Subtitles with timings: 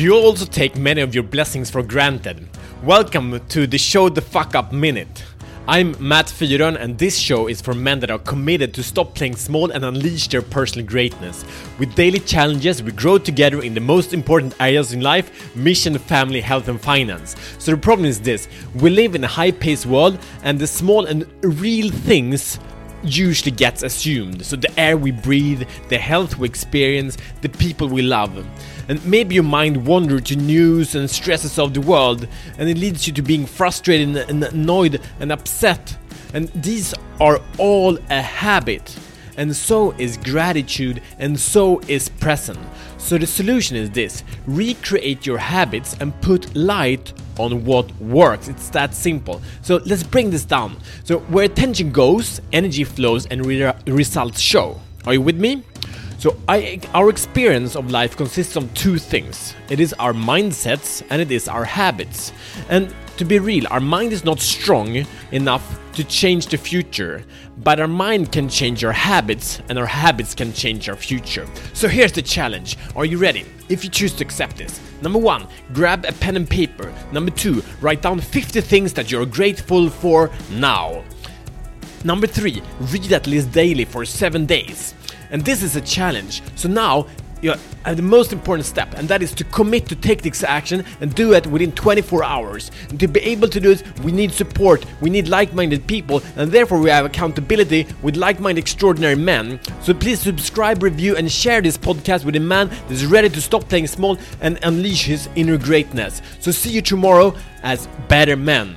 [0.00, 2.48] Do you also take many of your blessings for granted?
[2.82, 5.26] Welcome to the Show the Fuck Up Minute.
[5.68, 9.36] I'm Matt Fyron, and this show is for men that are committed to stop playing
[9.36, 11.44] small and unleash their personal greatness.
[11.78, 16.40] With daily challenges, we grow together in the most important areas in life mission, family,
[16.40, 17.36] health, and finance.
[17.58, 21.04] So the problem is this we live in a high paced world, and the small
[21.04, 22.58] and real things
[23.02, 24.44] usually gets assumed.
[24.44, 28.46] So the air we breathe, the health we experience, the people we love.
[28.88, 32.26] And maybe your mind wanders to news and stresses of the world,
[32.58, 35.96] and it leads you to being frustrated and annoyed and upset.
[36.34, 38.96] And these are all a habit.
[39.36, 42.58] And so is gratitude, and so is present.
[42.98, 48.48] So the solution is this recreate your habits and put light on what works.
[48.48, 49.40] It's that simple.
[49.62, 50.76] So let's bring this down.
[51.04, 54.80] So, where attention goes, energy flows and re- results show.
[55.06, 55.64] Are you with me?
[56.20, 61.22] So, I, our experience of life consists of two things it is our mindsets and
[61.22, 62.34] it is our habits.
[62.68, 67.24] And to be real, our mind is not strong enough to change the future,
[67.56, 71.46] but our mind can change our habits, and our habits can change our future.
[71.72, 73.46] So here's the challenge Are you ready?
[73.70, 76.92] If you choose to accept this, number one, grab a pen and paper.
[77.12, 81.02] Number two, write down 50 things that you're grateful for now.
[82.04, 84.94] Number three, read that list daily for seven days.
[85.30, 86.42] And this is a challenge.
[86.56, 87.06] So now
[87.42, 90.42] you uh, have the most important step, and that is to commit to take this
[90.42, 92.70] action and do it within 24 hours.
[92.88, 96.22] And to be able to do it, we need support, we need like minded people,
[96.36, 99.60] and therefore we have accountability with like minded extraordinary men.
[99.82, 103.40] So please subscribe, review, and share this podcast with a man that is ready to
[103.40, 106.20] stop playing small and unleash his inner greatness.
[106.40, 108.76] So see you tomorrow as better men.